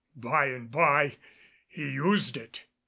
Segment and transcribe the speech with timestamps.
[0.15, 1.17] By and by
[1.67, 2.63] he used it.